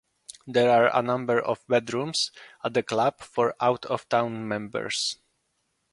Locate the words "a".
0.99-1.03